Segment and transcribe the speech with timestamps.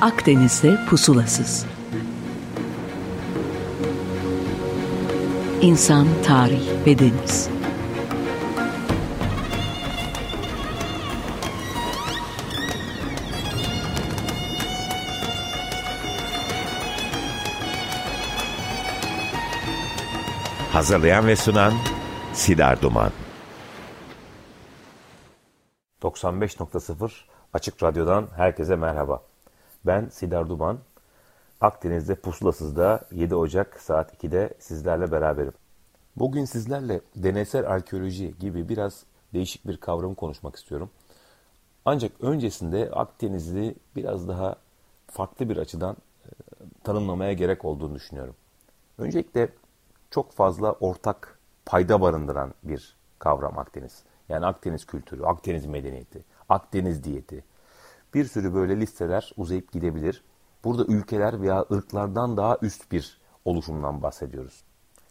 [0.00, 1.66] Akdeniz'de pusulasız.
[5.60, 7.48] İnsan, tarih ve deniz.
[20.72, 21.72] Hazırlayan ve sunan
[22.32, 23.10] Sidar Duman.
[26.02, 27.10] 95.0
[27.52, 29.29] Açık Radyo'dan herkese merhaba.
[29.86, 30.78] Ben Sidar Duman.
[31.60, 35.52] Akdeniz'de Pusulasız'da 7 Ocak saat 2'de sizlerle beraberim.
[36.16, 39.04] Bugün sizlerle deneysel arkeoloji gibi biraz
[39.34, 40.90] değişik bir kavramı konuşmak istiyorum.
[41.84, 44.56] Ancak öncesinde Akdeniz'i biraz daha
[45.06, 46.28] farklı bir açıdan e,
[46.84, 48.34] tanımlamaya gerek olduğunu düşünüyorum.
[48.98, 49.48] Öncelikle
[50.10, 54.02] çok fazla ortak payda barındıran bir kavram Akdeniz.
[54.28, 57.44] Yani Akdeniz kültürü, Akdeniz medeniyeti, Akdeniz diyeti.
[58.14, 60.24] Bir sürü böyle listeler uzayıp gidebilir.
[60.64, 64.64] Burada ülkeler veya ırklardan daha üst bir oluşumdan bahsediyoruz.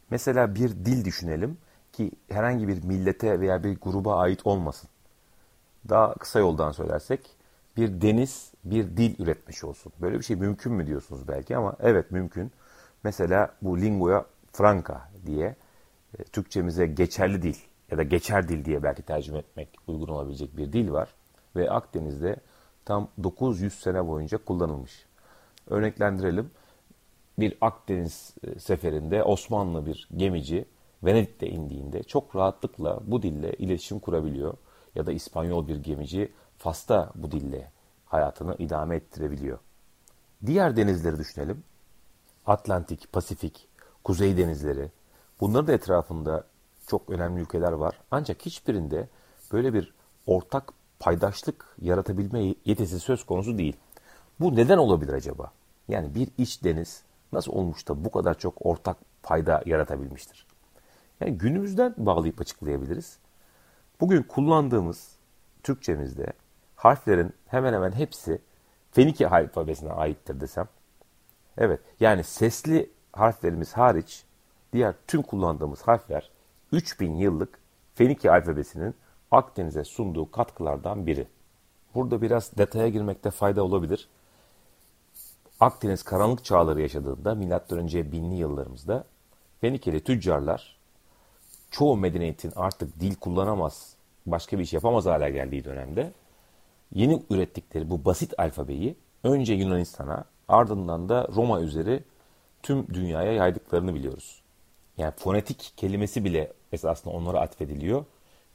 [0.09, 1.57] Mesela bir dil düşünelim
[1.93, 4.89] ki herhangi bir millete veya bir gruba ait olmasın.
[5.89, 7.35] Daha kısa yoldan söylersek
[7.77, 9.93] bir deniz bir dil üretmiş olsun.
[10.01, 12.51] Böyle bir şey mümkün mü diyorsunuz belki ama evet mümkün.
[13.03, 15.55] Mesela bu lingoya franca diye
[16.19, 17.55] e, Türkçemize geçerli dil
[17.91, 21.09] ya da geçer dil diye belki tercüme etmek uygun olabilecek bir dil var.
[21.55, 22.35] Ve Akdeniz'de
[22.85, 25.05] tam 900 sene boyunca kullanılmış.
[25.67, 26.51] Örneklendirelim.
[27.39, 30.65] Bir Akdeniz e, seferinde Osmanlı bir gemici
[31.03, 34.53] Venedik'te indiğinde çok rahatlıkla bu dille iletişim kurabiliyor.
[34.95, 37.71] Ya da İspanyol bir gemici Fas'ta bu dille
[38.05, 39.59] hayatını idame ettirebiliyor.
[40.45, 41.63] Diğer denizleri düşünelim.
[42.45, 43.67] Atlantik, Pasifik,
[44.03, 44.91] Kuzey denizleri.
[45.39, 46.43] Bunların da etrafında
[46.87, 47.95] çok önemli ülkeler var.
[48.11, 49.07] Ancak hiçbirinde
[49.51, 49.93] böyle bir
[50.25, 53.77] ortak paydaşlık yaratabilme yetisi söz konusu değil.
[54.39, 55.51] Bu neden olabilir acaba?
[55.87, 60.47] Yani bir iç deniz nasıl olmuş da bu kadar çok ortak payda yaratabilmiştir?
[61.19, 63.17] Yani günümüzden bağlayıp açıklayabiliriz.
[63.99, 65.15] Bugün kullandığımız
[65.63, 66.33] Türkçemizde
[66.75, 68.41] harflerin hemen hemen hepsi
[68.91, 70.67] Fenike alfabesine aittir desem.
[71.57, 74.23] Evet yani sesli harflerimiz hariç
[74.73, 76.31] diğer tüm kullandığımız harfler
[76.71, 77.59] 3000 yıllık
[77.95, 78.95] Fenike alfabesinin
[79.31, 81.27] Akdeniz'e sunduğu katkılardan biri.
[81.95, 84.07] Burada biraz detaya girmekte fayda olabilir.
[85.59, 88.11] Akdeniz karanlık çağları yaşadığında M.Ö.
[88.11, 89.03] binli yıllarımızda
[89.61, 90.79] Fenikeli tüccarlar
[91.71, 93.93] çoğu medeniyetin artık dil kullanamaz,
[94.25, 96.13] başka bir iş yapamaz hale geldiği dönemde
[96.93, 102.03] yeni ürettikleri bu basit alfabeyi önce Yunanistan'a ardından da Roma üzeri
[102.63, 104.41] tüm dünyaya yaydıklarını biliyoruz.
[104.97, 108.05] Yani fonetik kelimesi bile esasında onlara atfediliyor.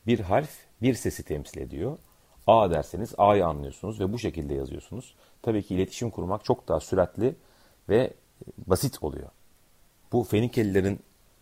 [0.07, 0.51] Bir harf
[0.83, 1.99] bir sesi temsil ediyor.
[2.47, 5.15] A derseniz A'yı anlıyorsunuz ve bu şekilde yazıyorsunuz.
[5.43, 7.37] Tabii ki iletişim kurmak çok daha süratli
[7.89, 8.13] ve e,
[8.67, 9.29] basit oluyor.
[10.13, 11.01] Bu Fenikelilerin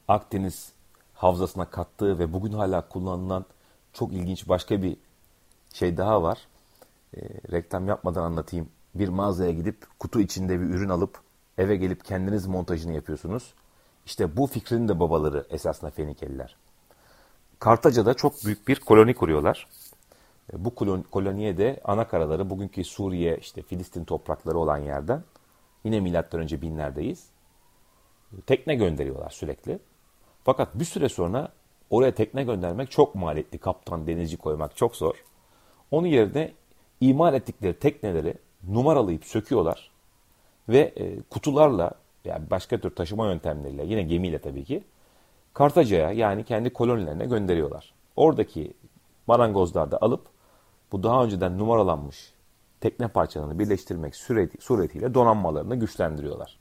[0.09, 0.73] Akdeniz
[1.15, 3.45] havzasına kattığı ve bugün hala kullanılan
[3.93, 4.97] çok ilginç başka bir
[5.75, 6.39] şey daha var.
[7.17, 7.21] E,
[7.53, 8.69] reklam yapmadan anlatayım.
[8.95, 11.21] Bir mağazaya gidip kutu içinde bir ürün alıp
[11.59, 13.55] eve gelip kendiniz montajını yapıyorsunuz.
[14.07, 16.57] İşte bu fikrin de babaları esasında Fenikeliler.
[17.63, 19.67] Kartaca'da çok büyük bir koloni kuruyorlar.
[20.53, 20.75] E, bu
[21.11, 25.25] koloniye de ana karaları bugünkü Suriye, işte Filistin toprakları olan yerden
[25.85, 27.27] yine milattan önce binlerdeyiz.
[28.47, 29.79] Tekne gönderiyorlar sürekli.
[30.45, 31.53] Fakat bir süre sonra
[31.91, 33.59] oraya tekne göndermek çok maliyetli.
[33.59, 35.25] Kaptan, denizci koymak çok zor.
[35.91, 36.53] Onun yerine
[37.01, 38.35] imal ettikleri tekneleri
[38.69, 39.91] numaralayıp söküyorlar
[40.69, 41.91] ve e, kutularla
[42.25, 44.85] yani başka tür taşıma yöntemleriyle yine gemiyle tabii ki
[45.55, 47.95] Kartaca'ya yani kendi kolonilerine gönderiyorlar.
[48.17, 48.75] Oradaki
[49.27, 50.27] marangozlar da alıp
[50.93, 52.33] bu daha önceden numaralanmış
[52.81, 54.17] tekne parçalarını birleştirmek
[54.61, 56.59] suretiyle donanmalarını güçlendiriyorlar.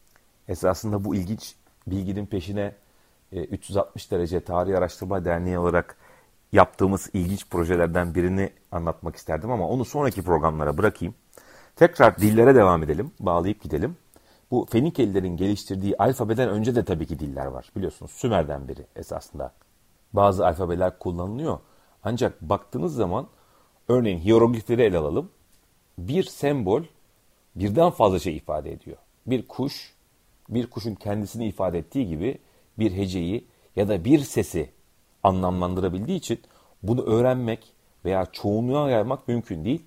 [0.47, 1.55] Esasında bu ilginç
[1.87, 2.75] bilginin peşine
[3.31, 5.97] 360 e, derece Tarih Araştırma Derneği olarak
[6.51, 11.15] yaptığımız ilginç projelerden birini anlatmak isterdim ama onu sonraki programlara bırakayım.
[11.75, 13.97] Tekrar dillere devam edelim, bağlayıp gidelim.
[14.51, 17.71] Bu Fenikelilerin geliştirdiği alfabeden önce de tabii ki diller var.
[17.75, 19.53] Biliyorsunuz Sümer'den beri esasında.
[20.13, 21.59] Bazı alfabeler kullanılıyor.
[22.03, 23.27] Ancak baktığınız zaman
[23.87, 25.29] örneğin hieroglifleri ele alalım.
[25.97, 26.83] Bir sembol
[27.55, 28.97] birden fazla şey ifade ediyor.
[29.25, 29.95] Bir kuş,
[30.49, 32.37] bir kuşun kendisini ifade ettiği gibi
[32.79, 34.69] bir heceyi ya da bir sesi
[35.23, 36.39] anlamlandırabildiği için
[36.83, 37.73] bunu öğrenmek
[38.05, 39.83] veya çoğunluğa yaymak mümkün değil.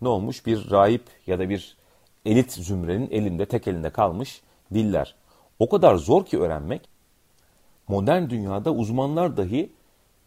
[0.00, 0.46] Ne olmuş?
[0.46, 1.77] Bir rahip ya da bir
[2.28, 4.42] elit zümrenin elinde tek elinde kalmış
[4.74, 5.14] diller.
[5.58, 6.88] O kadar zor ki öğrenmek.
[7.88, 9.72] Modern dünyada uzmanlar dahi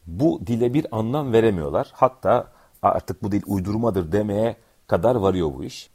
[0.07, 1.91] bu dile bir anlam veremiyorlar.
[1.93, 2.51] Hatta
[2.81, 4.55] artık bu dil uydurmadır demeye
[4.87, 5.89] kadar varıyor bu iş.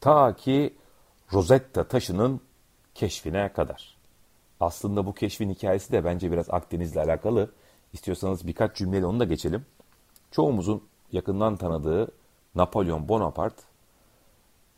[0.00, 0.74] Ta ki
[1.32, 2.40] Rosetta taşının
[2.94, 3.96] keşfine kadar.
[4.60, 7.50] Aslında bu keşfin hikayesi de bence biraz Akdeniz'le alakalı.
[7.92, 9.66] İstiyorsanız birkaç cümleyle onu da geçelim.
[10.30, 10.82] Çoğumuzun
[11.12, 12.08] yakından tanıdığı
[12.54, 13.62] Napolyon Bonaparte,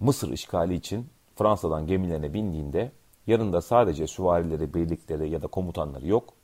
[0.01, 1.07] Mısır işgali için
[1.37, 2.93] Fransa'dan gemilerine bindiğinde
[3.27, 6.35] yanında sadece süvarileri, birlikleri ya da komutanları yok.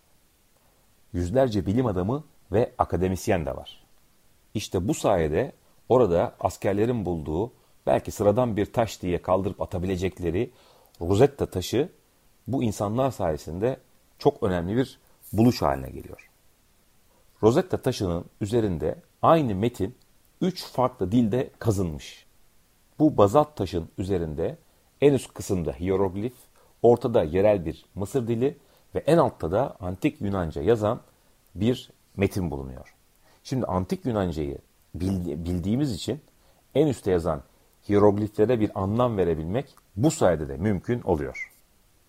[1.12, 3.84] Yüzlerce bilim adamı ve akademisyen de var.
[4.54, 5.52] İşte bu sayede
[5.88, 7.52] orada askerlerin bulduğu
[7.86, 10.50] belki sıradan bir taş diye kaldırıp atabilecekleri
[11.00, 11.88] Rosetta taşı
[12.46, 13.76] bu insanlar sayesinde
[14.18, 14.98] çok önemli bir
[15.32, 16.30] buluş haline geliyor.
[17.42, 19.96] Rosetta taşının üzerinde aynı metin
[20.40, 22.26] üç farklı dilde kazınmış.
[23.00, 24.58] Bu bazalt taşın üzerinde
[25.00, 26.32] en üst kısımda hieroglif,
[26.82, 28.58] ortada yerel bir Mısır dili
[28.94, 31.00] ve en altta da antik Yunanca yazan
[31.54, 32.94] bir metin bulunuyor.
[33.42, 34.58] Şimdi antik Yunancayı
[34.94, 36.20] bildiğimiz için
[36.74, 37.42] en üstte yazan
[37.88, 41.52] hierogliflere bir anlam verebilmek bu sayede de mümkün oluyor.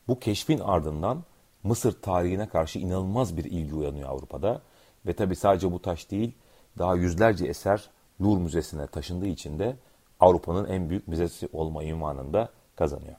[0.08, 1.24] Bu keşfin ardından
[1.64, 4.62] Mısır tarihine karşı inanılmaz bir ilgi uyanıyor Avrupa'da
[5.06, 6.36] ve tabi sadece bu taş değil
[6.78, 7.90] daha yüzlerce eser
[8.22, 9.76] Louvre Müzesi'ne taşındığı için de
[10.22, 13.16] Avrupa'nın en büyük müzesi olma ünvanında kazanıyor.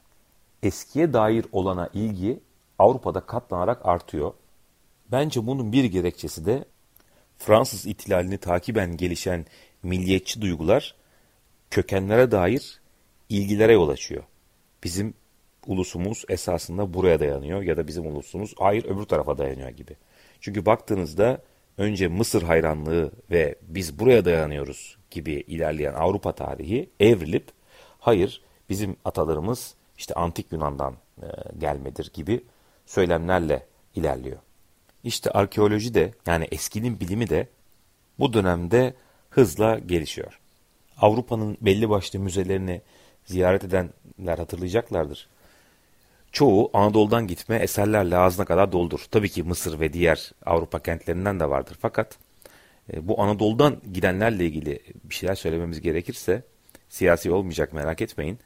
[0.63, 2.41] Eskiye dair olana ilgi
[2.79, 4.33] Avrupa'da katlanarak artıyor.
[5.13, 6.65] Bence bunun bir gerekçesi de
[7.39, 9.47] Fransız ihtilalini takiben gelişen
[9.83, 10.95] milliyetçi duygular
[11.71, 12.81] kökenlere dair
[13.29, 14.23] ilgilere yol açıyor.
[14.85, 15.15] Bizim
[15.67, 19.97] ulusumuz esasında buraya dayanıyor ya da bizim ulusumuz hayır öbür tarafa dayanıyor gibi.
[20.41, 21.43] Çünkü baktığınızda
[21.79, 27.49] önce Mısır hayranlığı ve biz buraya dayanıyoruz gibi ilerleyen Avrupa tarihi evrilip
[27.99, 31.27] hayır bizim atalarımız işte antik Yunan'dan e,
[31.59, 32.45] gelmedir gibi
[32.87, 34.39] söylemlerle ilerliyor.
[35.05, 37.49] İşte arkeoloji de yani eskinin bilimi de
[38.19, 38.95] bu dönemde
[39.31, 40.41] hızla gelişiyor.
[40.99, 42.83] Avrupa'nın belli başlı müzelerini
[43.25, 45.29] ziyaret edenler hatırlayacaklardır.
[46.33, 49.01] Çoğu Anadolu'dan gitme eserlerle ağzına kadar doldur.
[49.11, 51.79] Tabii ki Mısır ve diğer Avrupa kentlerinden de vardır.
[51.81, 52.19] Fakat
[52.97, 56.43] bu Anadolu'dan gidenlerle ilgili bir şeyler söylememiz gerekirse
[56.89, 58.39] siyasi olmayacak merak etmeyin.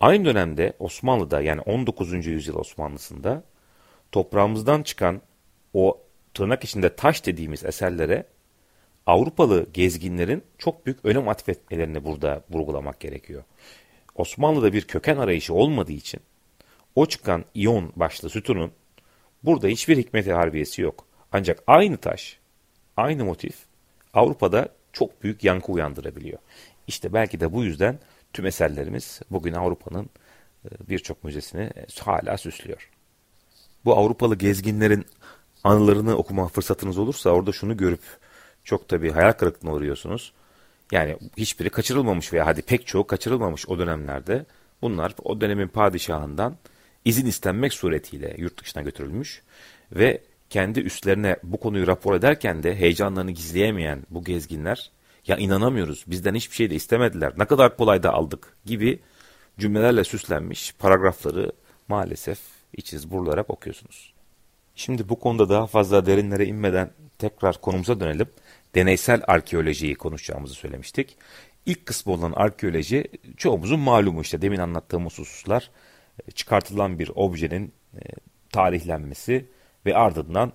[0.00, 2.26] Aynı dönemde Osmanlı'da yani 19.
[2.26, 3.44] yüzyıl Osmanlısı'nda
[4.12, 5.20] toprağımızdan çıkan
[5.74, 6.00] o
[6.34, 8.26] tırnak içinde taş dediğimiz eserlere
[9.06, 13.44] Avrupalı gezginlerin çok büyük önem atfetmelerini burada vurgulamak gerekiyor.
[14.14, 16.20] Osmanlı'da bir köken arayışı olmadığı için
[16.94, 18.72] o çıkan iyon başlı sütunun
[19.42, 21.06] burada hiçbir hikmet harbiyesi yok.
[21.32, 22.38] Ancak aynı taş,
[22.96, 23.69] aynı motif
[24.14, 26.38] Avrupa'da çok büyük yankı uyandırabiliyor.
[26.86, 27.98] İşte belki de bu yüzden
[28.32, 30.10] tüm eserlerimiz bugün Avrupa'nın
[30.64, 31.70] e, birçok müzesini
[32.00, 32.90] hala süslüyor.
[33.84, 35.06] Bu Avrupalı gezginlerin
[35.64, 38.02] anılarını okuma fırsatınız olursa orada şunu görüp
[38.64, 40.32] çok tabii hayal kırıklığına uğruyorsunuz.
[40.92, 44.44] Yani hiçbiri kaçırılmamış veya hadi pek çoğu kaçırılmamış o dönemlerde.
[44.82, 46.56] Bunlar o dönemin padişahından
[47.04, 49.42] izin istenmek suretiyle yurt dışına götürülmüş
[49.92, 54.90] ve kendi üstlerine bu konuyu rapor ederken de heyecanlarını gizleyemeyen bu gezginler
[55.26, 59.00] ya inanamıyoruz bizden hiçbir şey de istemediler ne kadar kolay da aldık gibi
[59.58, 61.52] cümlelerle süslenmiş paragrafları
[61.88, 62.38] maalesef
[62.76, 64.14] içiz burularak okuyorsunuz.
[64.74, 68.28] Şimdi bu konuda daha fazla derinlere inmeden tekrar konumuza dönelim.
[68.74, 71.16] Deneysel arkeolojiyi konuşacağımızı söylemiştik.
[71.66, 73.04] İlk kısmı olan arkeoloji
[73.36, 75.70] çoğumuzun malumu işte demin anlattığımız hususlar
[76.34, 78.00] çıkartılan bir objenin e,
[78.52, 79.46] tarihlenmesi
[79.86, 80.52] ve ardından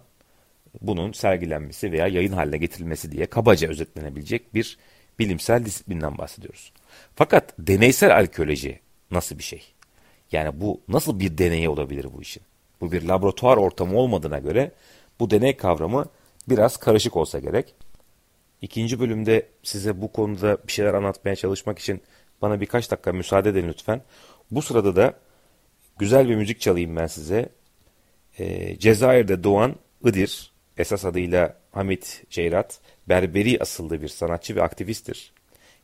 [0.82, 4.78] bunun sergilenmesi veya yayın haline getirilmesi diye kabaca özetlenebilecek bir
[5.20, 6.74] bilimsel disiplinden bahsediyoruz.
[7.16, 8.80] Fakat deneysel arkeoloji
[9.12, 9.64] nasıl bir şey?
[10.32, 12.44] Yani bu nasıl bir deney olabilir bu işin?
[12.82, 14.72] Bu bir laboratuvar ortamı olmadığına göre
[15.20, 16.06] bu deney kavramı
[16.50, 17.76] biraz karışık olsa gerek.
[18.62, 22.02] İkinci bölümde size bu konuda bir şeyler anlatmaya çalışmak için
[22.42, 24.02] bana birkaç dakika müsaade edin lütfen.
[24.52, 25.14] Bu sırada da
[25.98, 27.50] güzel bir müzik çalayım ben size.
[28.40, 29.76] Ee, Cezayir'de doğan
[30.06, 35.34] Idir, esas adıyla Hamit Ceyrat, Berberi asıllı bir sanatçı ve aktivisttir.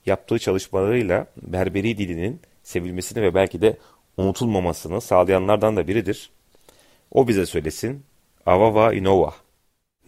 [0.05, 3.77] Yaptığı çalışmalarıyla Berberi dilinin sevilmesini ve belki de
[4.17, 6.31] unutulmamasını sağlayanlardan da biridir.
[7.12, 8.03] O bize söylesin.
[8.46, 9.34] Avava Inova.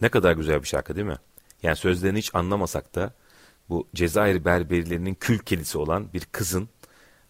[0.00, 1.18] Ne kadar güzel bir şarkı değil mi?
[1.62, 3.12] Yani sözlerini hiç anlamasak da
[3.68, 6.68] bu Cezayir berberilerinin kül kedisi olan bir kızın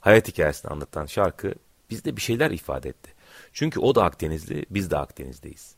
[0.01, 1.55] hayat hikayesini anlatan şarkı
[1.91, 3.11] bizde bir şeyler ifade etti.
[3.53, 5.75] Çünkü o da Akdenizli, biz de Akdeniz'deyiz.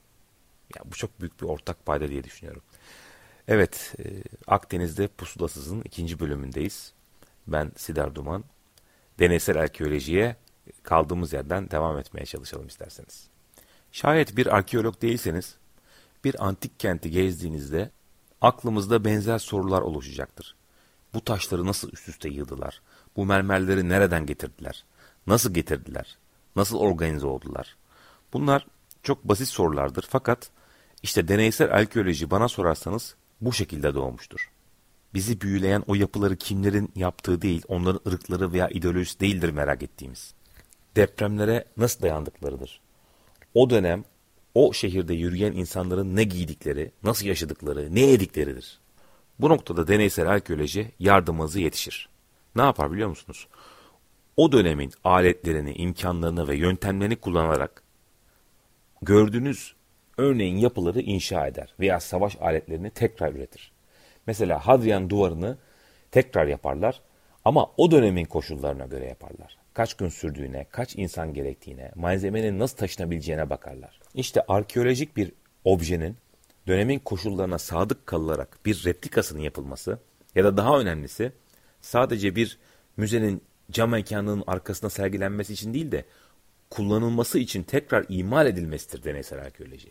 [0.77, 2.63] Ya bu çok büyük bir ortak payda diye düşünüyorum.
[3.49, 4.05] Evet, e,
[4.47, 6.93] Akdeniz'de Pusulasız'ın ikinci bölümündeyiz.
[7.47, 8.45] Ben Sidar Duman.
[9.19, 10.37] Deneysel arkeolojiye
[10.83, 13.29] kaldığımız yerden devam etmeye çalışalım isterseniz.
[13.93, 15.57] Şayet bir arkeolog değilseniz,
[16.25, 17.91] bir antik kenti gezdiğinizde
[18.41, 20.57] aklımızda benzer sorular oluşacaktır.
[21.15, 22.83] Bu taşları nasıl üst üste yığdılar?
[23.17, 24.85] Bu mermerleri nereden getirdiler?
[25.27, 26.19] Nasıl getirdiler?
[26.57, 27.77] Nasıl organize oldular?
[28.33, 28.67] Bunlar
[29.03, 30.51] çok basit sorulardır fakat
[31.03, 34.51] işte deneysel arkeoloji bana sorarsanız bu şekilde doğmuştur.
[35.15, 40.35] Bizi büyüleyen o yapıları kimlerin yaptığı değil, onların ırkları veya ideolojisi değildir merak ettiğimiz.
[40.97, 42.81] Depremlere nasıl dayandıklarıdır.
[43.55, 44.05] O dönem
[44.55, 48.79] o şehirde yürüyen insanların ne giydikleri, nasıl yaşadıkları, ne yedikleridir.
[49.39, 52.09] Bu noktada deneysel arkeoloji yardımımızı yetişir.
[52.57, 53.49] Ne yapar biliyor musunuz?
[54.37, 57.83] O dönemin aletlerini, imkanlarını ve yöntemlerini kullanarak
[59.03, 59.75] gördüğünüz
[60.17, 63.73] örneğin yapıları inşa eder veya savaş aletlerini tekrar üretir.
[64.27, 65.59] Mesela Hadrian duvarını
[66.11, 67.01] tekrar yaparlar
[67.45, 69.59] ama o dönemin koşullarına göre yaparlar.
[69.75, 74.01] Kaç gün sürdüğüne, kaç insan gerektiğine, malzemenin nasıl taşınabileceğine bakarlar.
[74.15, 75.33] İşte arkeolojik bir
[75.65, 76.17] objenin
[76.67, 79.99] dönemin koşullarına sadık kalınarak bir replikasının yapılması
[80.35, 81.33] ya da daha önemlisi
[81.81, 82.59] sadece bir
[82.97, 86.05] müzenin cam mekanının arkasına sergilenmesi için değil de
[86.71, 89.89] kullanılması için tekrar imal edilmesidir deneysel arkeoloji.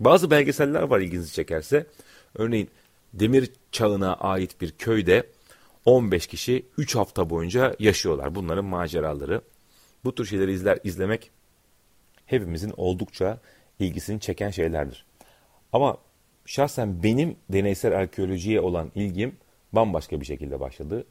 [0.00, 1.86] Bazı belgeseller var ilginizi çekerse.
[2.34, 2.70] Örneğin
[3.14, 5.26] demir çağına ait bir köyde
[5.84, 8.34] 15 kişi 3 hafta boyunca yaşıyorlar.
[8.34, 9.40] Bunların maceraları.
[10.04, 11.30] Bu tür şeyleri izler izlemek
[12.26, 13.38] hepimizin oldukça
[13.78, 15.06] ilgisini çeken şeylerdir.
[15.72, 15.98] Ama
[16.46, 19.36] şahsen benim deneysel arkeolojiye olan ilgim
[19.72, 21.04] bambaşka bir şekilde başladı.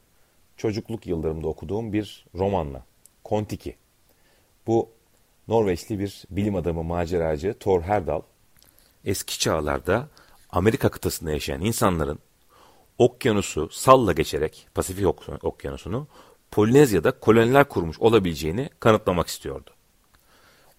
[0.59, 2.85] Çocukluk yıllarımda okuduğum bir romanla.
[3.23, 3.75] Kontiki.
[4.67, 4.89] Bu
[5.47, 8.21] Norveçli bir bilim adamı maceracı Thor Herdal.
[9.05, 10.07] Eski çağlarda
[10.49, 12.19] Amerika kıtasında yaşayan insanların
[12.97, 15.05] okyanusu salla geçerek Pasifik
[15.43, 16.07] okyanusunu
[16.51, 19.69] Polinezya'da koloniler kurmuş olabileceğini kanıtlamak istiyordu.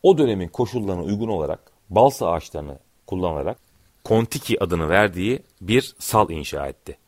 [0.02, 3.58] O dönemin koşullarına uygun olarak balsa ağaçlarını kullanarak
[4.04, 6.98] Kontiki adını verdiği bir sal inşa etti.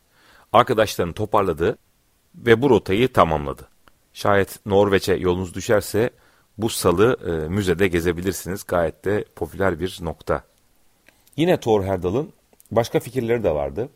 [0.53, 1.77] Arkadaşlarını toparladı
[2.35, 3.67] ve bu rotayı tamamladı.
[4.13, 6.09] Şayet Norveç'e yolunuz düşerse
[6.57, 8.63] bu salı e, müzede gezebilirsiniz.
[8.67, 10.43] Gayet de popüler bir nokta.
[11.37, 12.33] Yine Thor Herdal'ın
[12.71, 13.89] başka fikirleri de vardı.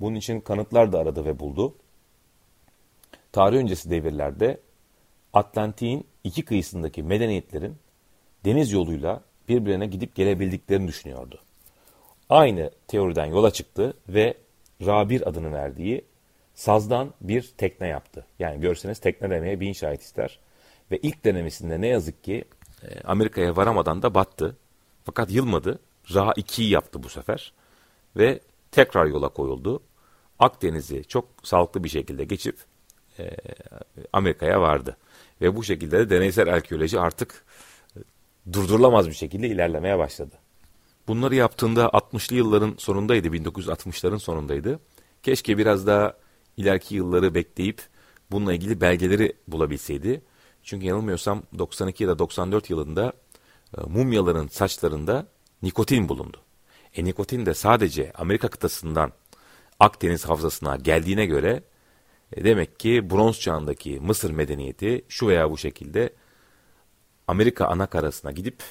[0.00, 1.74] Bunun için kanıtlar da aradı ve buldu.
[3.32, 4.60] Tarih öncesi devirlerde
[5.32, 7.76] Atlantik'in iki kıyısındaki medeniyetlerin
[8.44, 11.38] deniz yoluyla birbirine gidip gelebildiklerini düşünüyordu.
[12.28, 14.34] Aynı teoriden yola çıktı ve
[14.86, 16.04] Rabir adını verdiği
[16.54, 18.26] sazdan bir tekne yaptı.
[18.38, 20.38] Yani görseniz tekne demeye bin şahit ister.
[20.90, 22.44] Ve ilk denemesinde ne yazık ki
[22.82, 24.56] e, Amerika'ya varamadan da battı.
[25.04, 25.78] Fakat yılmadı.
[26.14, 27.52] Ra 2'yi yaptı bu sefer.
[28.16, 28.40] Ve
[28.70, 29.82] tekrar yola koyuldu.
[30.38, 32.56] Akdeniz'i çok sağlıklı bir şekilde geçip
[33.18, 33.30] e,
[34.12, 34.96] Amerika'ya vardı.
[35.40, 37.44] Ve bu şekilde de deneysel arkeoloji artık
[37.96, 38.00] e,
[38.52, 40.34] durdurulamaz bir şekilde ilerlemeye başladı.
[41.08, 44.80] Bunları yaptığında 60'lı yılların sonundaydı, 1960'ların sonundaydı.
[45.22, 46.14] Keşke biraz daha
[46.56, 47.82] ileriki yılları bekleyip
[48.30, 50.22] bununla ilgili belgeleri bulabilseydi.
[50.62, 53.12] Çünkü yanılmıyorsam 92 ya da 94 yılında
[53.78, 55.26] e, mumyaların saçlarında
[55.62, 56.40] nikotin bulundu.
[56.96, 59.12] E nikotin de sadece Amerika kıtasından
[59.80, 61.62] Akdeniz havzasına geldiğine göre
[62.32, 66.12] e, demek ki bronz çağındaki Mısır medeniyeti şu veya bu şekilde
[67.28, 68.62] Amerika ana karasına gidip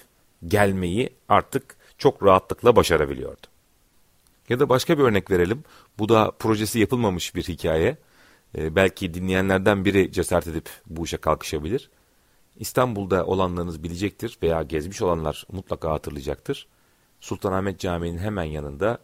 [0.48, 3.48] gelmeyi artık çok rahatlıkla başarabiliyordu.
[4.50, 5.64] Ya da başka bir örnek verelim.
[6.00, 7.98] Bu da projesi yapılmamış bir hikaye.
[8.58, 11.90] Ee, belki dinleyenlerden biri cesaret edip bu işe kalkışabilir.
[12.56, 16.68] İstanbul'da olanlarınız bilecektir veya gezmiş olanlar mutlaka hatırlayacaktır.
[17.20, 19.00] Sultanahmet Camii'nin hemen yanında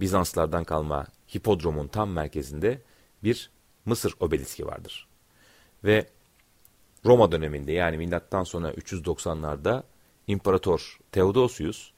[0.00, 2.82] Bizanslardan kalma hipodromun tam merkezinde
[3.24, 3.50] bir
[3.84, 5.08] Mısır obeliski vardır.
[5.84, 6.06] Ve
[7.04, 9.82] Roma döneminde yani milattan sonra 390'larda
[10.26, 11.90] İmparator Theodosius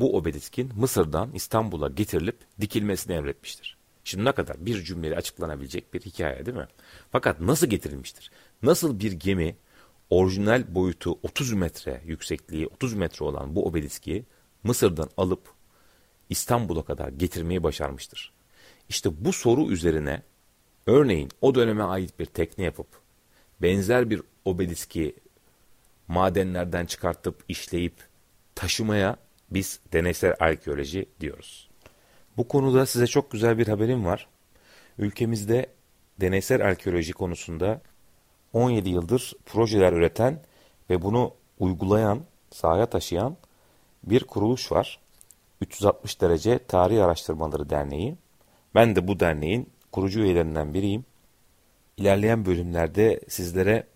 [0.00, 3.78] bu obeliskin Mısır'dan İstanbul'a getirilip dikilmesini emretmiştir.
[4.04, 6.68] Şimdi ne kadar bir cümleyle açıklanabilecek bir hikaye değil mi?
[7.12, 8.30] Fakat nasıl getirilmiştir?
[8.62, 9.56] Nasıl bir gemi
[10.10, 14.24] orijinal boyutu 30 metre yüksekliği 30 metre olan bu obeliski
[14.62, 15.48] Mısır'dan alıp
[16.30, 18.32] İstanbul'a kadar getirmeyi başarmıştır.
[18.88, 20.22] İşte bu soru üzerine
[20.86, 22.86] örneğin o döneme ait bir tekne yapıp
[23.62, 25.16] benzer bir obeliski
[26.08, 27.94] madenlerden çıkartıp işleyip
[28.54, 29.16] taşımaya
[29.50, 31.68] biz deneysel arkeoloji diyoruz.
[32.36, 34.28] Bu konuda size çok güzel bir haberim var.
[34.98, 35.66] Ülkemizde
[36.20, 37.80] deneysel arkeoloji konusunda
[38.52, 40.42] 17 yıldır projeler üreten
[40.90, 43.36] ve bunu uygulayan, sahaya taşıyan
[44.04, 45.00] bir kuruluş var.
[45.60, 48.16] 360 derece Tarih Araştırmaları Derneği.
[48.74, 51.04] Ben de bu derneğin kurucu üyelerinden biriyim.
[51.96, 53.86] İlerleyen bölümlerde sizlere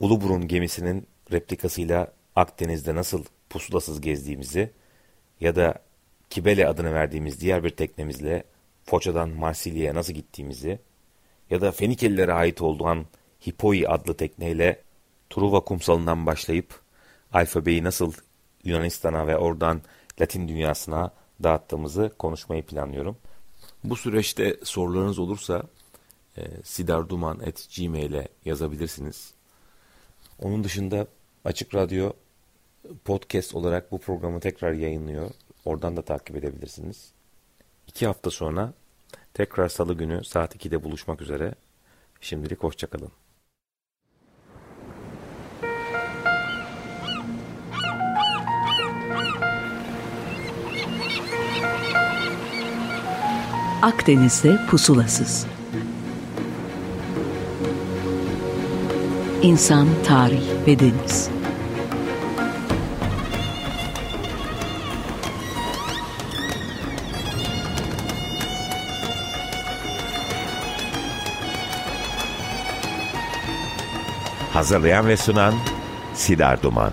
[0.00, 4.70] Uluburun gemisinin replikasıyla Akdeniz'de nasıl pusulasız gezdiğimizi
[5.40, 5.74] ya da
[6.30, 8.44] Kibele adını verdiğimiz diğer bir teknemizle
[8.84, 10.78] Foça'dan Marsilya'ya nasıl gittiğimizi
[11.50, 13.06] ya da Fenikelilere ait olduğun
[13.46, 14.82] Hipoi adlı tekneyle
[15.30, 16.80] Truva kumsalından başlayıp
[17.32, 18.12] alfabeyi nasıl
[18.64, 19.82] Yunanistan'a ve oradan
[20.20, 21.10] Latin dünyasına
[21.42, 23.16] dağıttığımızı konuşmayı planlıyorum.
[23.84, 25.62] Bu süreçte sorularınız olursa
[26.36, 29.34] e, sidarduman.gmail'e yazabilirsiniz.
[30.42, 31.06] Onun dışında
[31.44, 32.12] Açık Radyo
[33.04, 35.30] podcast olarak bu programı tekrar yayınlıyor.
[35.64, 37.12] Oradan da takip edebilirsiniz.
[37.86, 38.72] İki hafta sonra
[39.34, 41.54] tekrar salı günü saat 2'de buluşmak üzere.
[42.20, 43.10] Şimdilik hoşçakalın.
[53.82, 55.46] Akdeniz'de pusulasız.
[59.42, 61.33] İnsan, tarih ve deniz.
[74.54, 75.54] Hazırlayan ve sunan
[76.14, 76.92] Sidar Duman